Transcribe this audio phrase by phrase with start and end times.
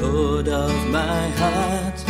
[0.00, 2.08] Lord of my heart.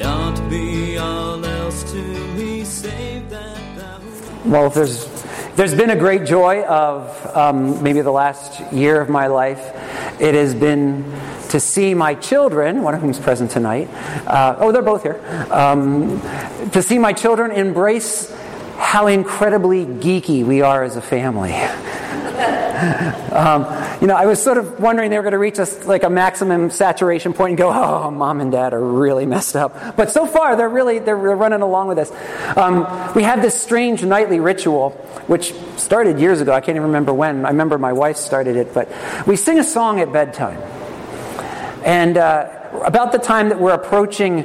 [0.00, 2.02] Not be all else to
[2.36, 4.00] me, save that thou.
[4.44, 5.16] Well, if there's
[5.56, 9.72] there's been a great joy of um, maybe the last year of my life,
[10.20, 11.02] it has been
[11.48, 13.88] to see my children, one of whom's present tonight.
[14.26, 15.18] Uh, oh, they're both here.
[15.50, 16.20] Um,
[16.72, 18.30] to see my children embrace
[18.76, 21.52] how incredibly geeky we are as a family.
[23.32, 23.64] um,
[24.00, 26.10] you know, I was sort of wondering they were going to reach us like a
[26.10, 30.26] maximum saturation point and go, "Oh, mom and dad are really messed up." But so
[30.26, 32.12] far, they're really they're running along with us.
[32.56, 34.90] Um, we have this strange nightly ritual,
[35.26, 36.52] which started years ago.
[36.52, 37.46] I can't even remember when.
[37.46, 38.92] I remember my wife started it, but
[39.26, 40.60] we sing a song at bedtime,
[41.84, 44.44] and uh, about the time that we're approaching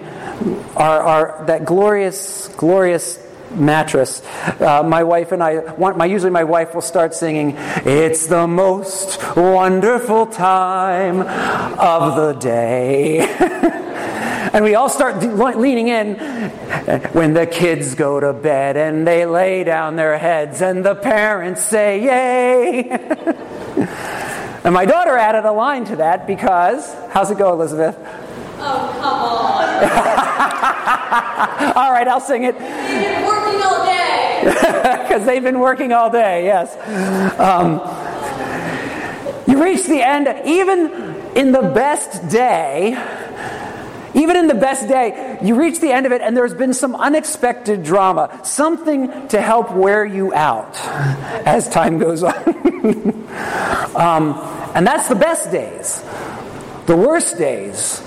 [0.75, 3.20] our, our that glorious, glorious
[3.55, 4.21] mattress.
[4.59, 8.47] Uh, my wife and I, want, my, usually my wife will start singing, It's the
[8.47, 13.19] most wonderful time of the day.
[14.53, 16.15] and we all start leaning in
[17.13, 21.63] when the kids go to bed and they lay down their heads and the parents
[21.63, 22.89] say, Yay!
[24.63, 27.97] and my daughter added a line to that because, how's it go, Elizabeth?
[28.63, 30.07] Oh, come on.
[31.75, 32.55] All right, I'll sing it.
[33.25, 34.41] Working all day.
[34.43, 36.75] because they've been working all day, yes.
[37.39, 37.79] Um,
[39.47, 40.91] you reach the end, even
[41.35, 42.93] in the best day,
[44.13, 46.95] even in the best day, you reach the end of it and there's been some
[46.95, 50.77] unexpected drama, something to help wear you out
[51.45, 52.33] as time goes on.
[53.95, 54.33] um,
[54.75, 56.03] and that's the best days.
[56.87, 58.01] The worst days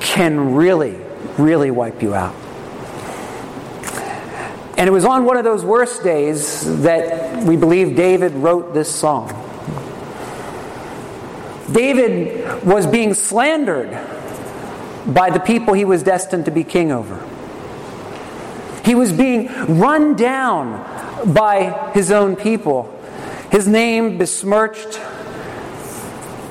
[0.00, 0.96] can really,
[1.38, 2.34] really wipe you out.
[4.76, 8.88] And it was on one of those worst days that we believe David wrote this
[8.94, 9.28] song.
[11.72, 13.90] David was being slandered
[15.06, 17.20] by the people he was destined to be king over.
[18.84, 19.48] He was being
[19.78, 20.84] run down
[21.34, 22.84] by his own people,
[23.50, 25.00] his name besmirched,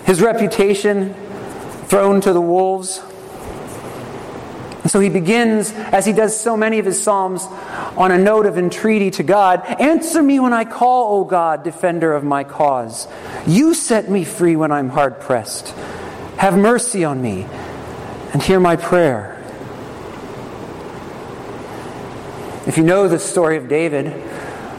[0.06, 1.14] his reputation
[1.86, 3.02] thrown to the wolves.
[4.88, 7.46] So he begins, as he does so many of his Psalms,
[7.98, 12.14] on a note of entreaty to God Answer me when I call, O God, defender
[12.14, 13.08] of my cause.
[13.46, 15.70] You set me free when I'm hard pressed.
[16.38, 17.46] Have mercy on me
[18.34, 19.34] and hear my prayer.
[22.68, 24.06] If you know the story of David,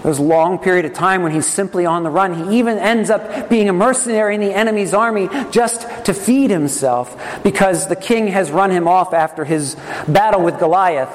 [0.03, 2.51] there's a long period of time when he's simply on the run.
[2.51, 7.43] He even ends up being a mercenary in the enemy's army just to feed himself
[7.43, 9.77] because the king has run him off after his
[10.09, 11.11] battle with Goliath.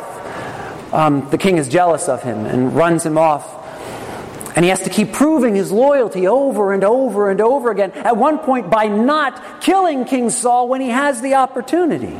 [0.94, 3.60] Um, the king is jealous of him and runs him off.
[4.56, 8.16] And he has to keep proving his loyalty over and over and over again, at
[8.18, 12.16] one point by not killing King Saul when he has the opportunity.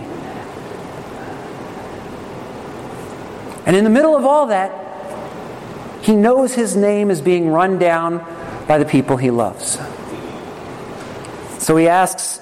[3.68, 4.72] And in the middle of all that,
[6.04, 8.18] he knows his name is being run down
[8.68, 9.78] by the people he loves.
[11.60, 12.40] So he asks,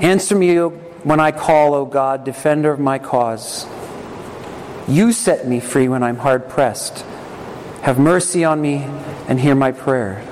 [0.00, 3.66] Answer me when I call, O God, defender of my cause.
[4.86, 7.04] You set me free when I'm hard pressed.
[7.82, 8.76] Have mercy on me
[9.28, 10.24] and hear my prayer.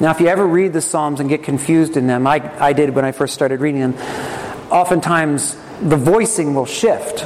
[0.00, 2.94] Now, if you ever read the Psalms and get confused in them, I, I did
[2.94, 3.94] when I first started reading them,
[4.70, 7.24] oftentimes the voicing will shift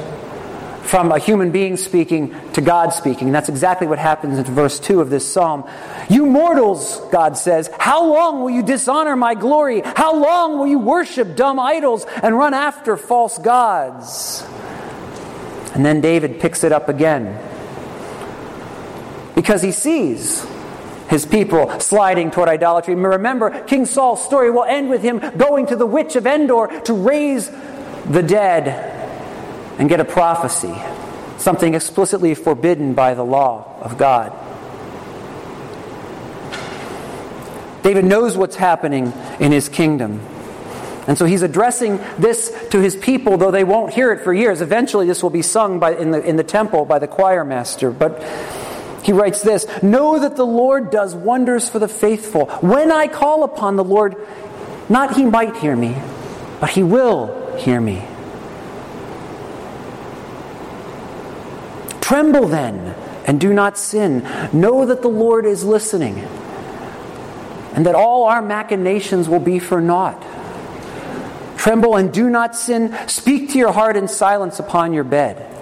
[0.87, 3.29] from a human being speaking to God speaking.
[3.29, 5.69] And that's exactly what happens in verse 2 of this psalm.
[6.09, 9.83] You mortals, God says, how long will you dishonor my glory?
[9.85, 14.47] How long will you worship dumb idols and run after false gods?
[15.75, 17.37] And then David picks it up again.
[19.35, 20.47] Because he sees
[21.09, 22.95] his people sliding toward idolatry.
[22.95, 26.95] Remember, King Saul's story will end with him going to the witch of Endor to
[26.95, 27.51] raise
[28.09, 28.96] the dead
[29.79, 30.75] and get a prophecy,
[31.39, 34.33] something explicitly forbidden by the law of God.
[37.83, 40.21] David knows what's happening in his kingdom.
[41.07, 44.61] And so he's addressing this to his people, though they won't hear it for years.
[44.61, 47.93] Eventually, this will be sung by, in, the, in the temple by the choir master.
[47.93, 48.21] But
[49.05, 52.47] he writes this Know that the Lord does wonders for the faithful.
[52.61, 54.17] When I call upon the Lord,
[54.89, 55.97] not he might hear me,
[56.59, 58.03] but he will hear me.
[62.07, 62.95] Tremble then
[63.27, 64.23] and do not sin.
[64.53, 66.21] Know that the Lord is listening
[67.75, 70.25] and that all our machinations will be for naught.
[71.59, 72.97] Tremble and do not sin.
[73.09, 75.53] Speak to your heart in silence upon your bed.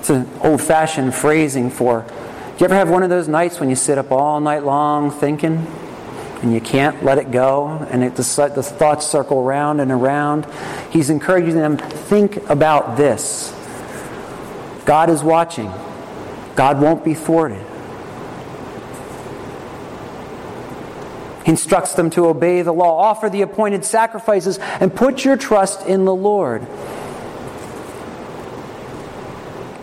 [0.00, 2.00] It's an old fashioned phrasing for.
[2.00, 5.12] Do you ever have one of those nights when you sit up all night long
[5.12, 5.64] thinking
[6.42, 10.44] and you can't let it go and it, the, the thoughts circle around and around?
[10.90, 13.56] He's encouraging them think about this.
[14.84, 15.70] God is watching.
[16.54, 17.64] God won't be thwarted.
[21.44, 25.86] He instructs them to obey the law, offer the appointed sacrifices, and put your trust
[25.86, 26.66] in the Lord.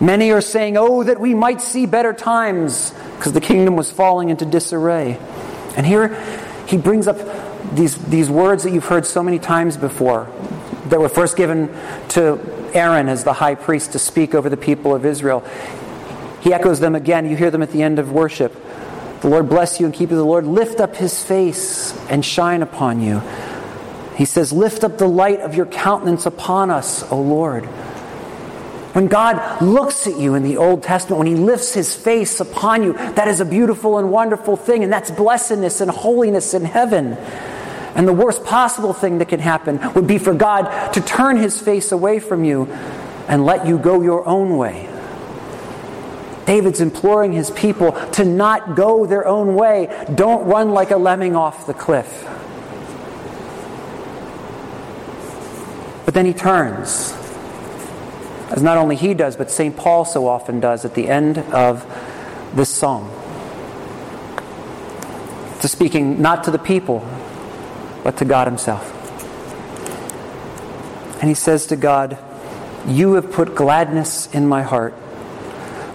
[0.00, 4.30] Many are saying, Oh, that we might see better times, because the kingdom was falling
[4.30, 5.18] into disarray.
[5.76, 6.08] And here
[6.66, 7.18] he brings up
[7.74, 10.32] these, these words that you've heard so many times before
[10.86, 11.68] that were first given
[12.08, 15.44] to Aaron as the high priest to speak over the people of Israel.
[16.40, 17.28] He echoes them again.
[17.28, 18.54] You hear them at the end of worship.
[19.20, 20.16] The Lord bless you and keep you.
[20.16, 23.20] The Lord lift up his face and shine upon you.
[24.16, 27.64] He says, Lift up the light of your countenance upon us, O Lord.
[28.92, 32.82] When God looks at you in the Old Testament, when He lifts His face upon
[32.82, 37.16] you, that is a beautiful and wonderful thing, and that's blessedness and holiness in heaven.
[37.94, 41.60] And the worst possible thing that can happen would be for God to turn His
[41.60, 42.66] face away from you
[43.28, 44.88] and let you go your own way.
[46.50, 49.86] David's imploring his people to not go their own way.
[50.12, 52.24] Don't run like a lemming off the cliff.
[56.04, 57.12] But then he turns,
[58.50, 59.76] as not only he does, but St.
[59.76, 61.86] Paul so often does at the end of
[62.56, 63.08] this psalm.
[65.60, 67.06] To speaking not to the people,
[68.02, 68.96] but to God Himself.
[71.20, 72.18] And he says to God,
[72.86, 74.94] You have put gladness in my heart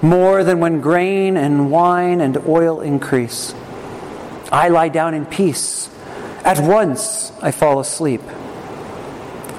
[0.02, 3.56] more than when grain and wine and oil increase.
[4.52, 5.90] I lie down in peace.
[6.44, 8.22] At once I fall asleep.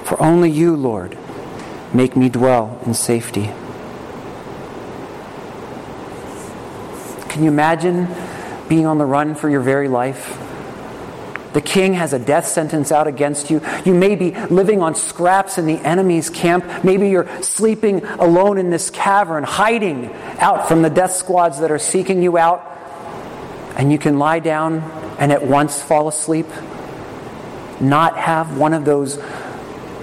[0.05, 1.17] For only you, Lord,
[1.93, 3.51] make me dwell in safety.
[7.27, 8.07] Can you imagine
[8.69, 10.46] being on the run for your very life?
[11.53, 13.61] The king has a death sentence out against you.
[13.85, 16.83] You may be living on scraps in the enemy's camp.
[16.83, 21.79] Maybe you're sleeping alone in this cavern, hiding out from the death squads that are
[21.79, 22.63] seeking you out.
[23.75, 24.81] And you can lie down
[25.19, 26.47] and at once fall asleep.
[27.79, 29.19] Not have one of those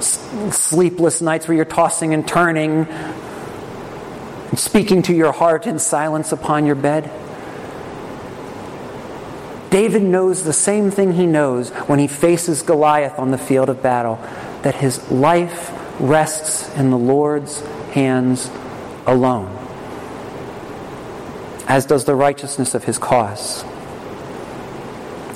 [0.00, 6.66] sleepless nights where you're tossing and turning and speaking to your heart in silence upon
[6.66, 7.10] your bed.
[9.74, 13.82] David knows the same thing he knows when he faces Goliath on the field of
[13.82, 14.20] battle
[14.62, 17.60] that his life rests in the Lord's
[17.90, 18.52] hands
[19.04, 19.48] alone,
[21.66, 23.64] as does the righteousness of his cause.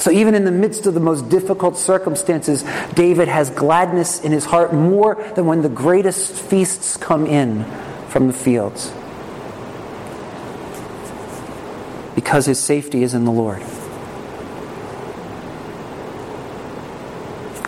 [0.00, 2.64] So, even in the midst of the most difficult circumstances,
[2.94, 7.64] David has gladness in his heart more than when the greatest feasts come in
[8.08, 8.92] from the fields.
[12.14, 13.64] Because his safety is in the Lord.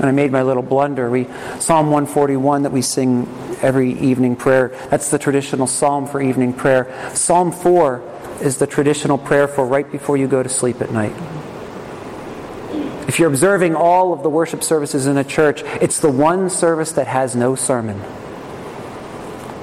[0.01, 1.11] And I made my little blunder.
[1.11, 1.25] We
[1.59, 3.29] Psalm 141 that we sing
[3.61, 4.69] every evening prayer.
[4.89, 7.13] That's the traditional psalm for evening prayer.
[7.15, 8.03] Psalm 4
[8.41, 11.13] is the traditional prayer for right before you go to sleep at night.
[13.09, 16.93] If you're observing all of the worship services in a church, it's the one service
[16.93, 18.01] that has no sermon.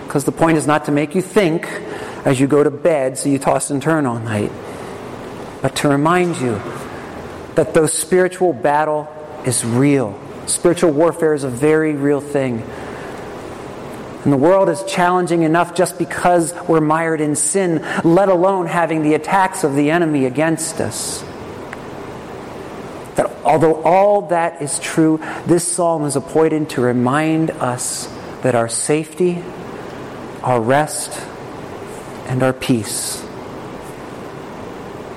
[0.04, 1.66] Because the point is not to make you think
[2.26, 4.52] as you go to bed so you toss and turn all night,
[5.64, 6.62] but to remind you
[7.56, 9.12] that though spiritual battle
[9.46, 12.64] is real, Spiritual warfare is a very real thing.
[14.24, 19.04] And the world is challenging enough just because we're mired in sin, let alone having
[19.04, 21.22] the attacks of the enemy against us.
[23.16, 28.70] That although all that is true, this psalm is appointed to remind us that our
[28.70, 29.44] safety,
[30.44, 31.12] our rest,
[32.28, 33.26] and our peace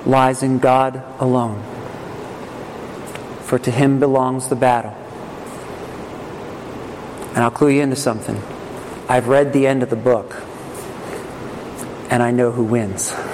[0.05, 1.61] lies in God alone.
[3.43, 4.95] For to him belongs the battle.
[7.33, 8.35] And I'll clue you into something.
[9.07, 10.35] I've read the end of the book,
[12.09, 13.13] and I know who wins.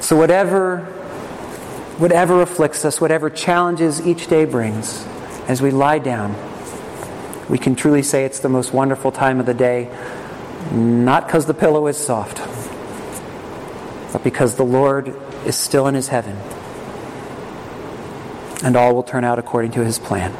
[0.00, 0.78] So, whatever,
[1.98, 5.04] whatever afflicts us, whatever challenges each day brings,
[5.48, 6.34] as we lie down,
[7.50, 9.94] we can truly say it's the most wonderful time of the day,
[10.72, 12.38] not because the pillow is soft,
[14.10, 15.14] but because the Lord
[15.44, 16.38] is still in his heaven
[18.62, 20.32] and all will turn out according to his plan.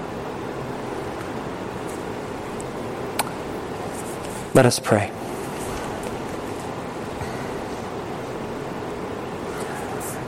[4.55, 5.13] Let us pray.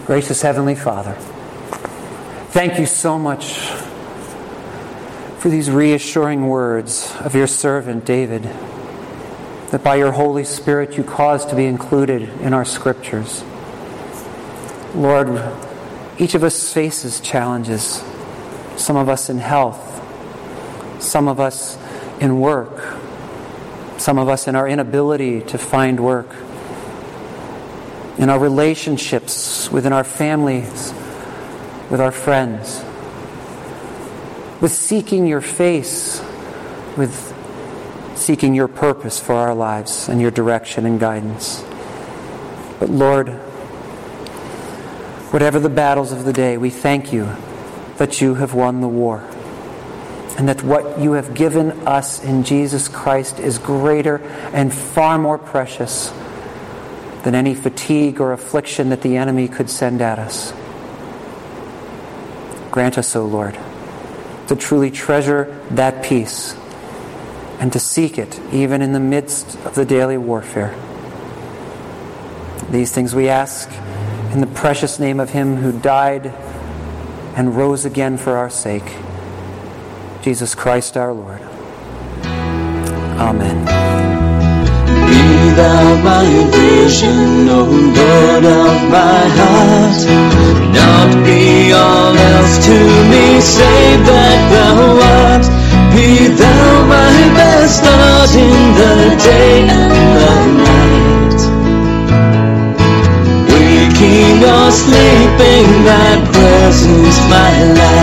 [0.06, 1.14] Gracious Heavenly Father,
[2.50, 3.54] thank you so much
[5.38, 8.42] for these reassuring words of your servant David,
[9.70, 13.42] that by your Holy Spirit you caused to be included in our scriptures.
[14.94, 15.28] Lord,
[16.20, 18.04] each of us faces challenges,
[18.76, 19.86] some of us in health,
[21.02, 21.78] some of us
[22.20, 22.94] in work,
[23.96, 26.28] some of us in our inability to find work,
[28.18, 30.92] in our relationships within our families,
[31.90, 32.84] with our friends,
[34.60, 36.22] with seeking your face,
[36.98, 37.34] with
[38.14, 41.64] seeking your purpose for our lives and your direction and guidance.
[42.78, 43.40] But Lord,
[45.30, 47.32] whatever the battles of the day, we thank you
[47.96, 49.22] that you have won the war
[50.38, 54.16] and that what you have given us in Jesus Christ is greater
[54.54, 56.10] and far more precious
[57.24, 60.52] than any fatigue or affliction that the enemy could send at us.
[62.70, 63.58] Grant us, O Lord,
[64.48, 66.54] to truly treasure that peace
[67.58, 70.74] and to seek it even in the midst of the daily warfare.
[72.70, 73.68] These things we ask
[74.32, 76.26] in the precious name of Him who died
[77.36, 78.96] and rose again for our sake,
[80.22, 81.40] Jesus Christ our Lord.
[83.18, 83.64] Amen.
[85.06, 90.00] Be thou my vision, O Lord of my heart.
[90.74, 92.78] Not be all else to
[93.10, 94.76] me, save that thou
[95.26, 95.46] art.
[95.94, 100.79] Be thou my best thought in the day and the
[104.02, 107.99] you're sleeping, thy presence my life.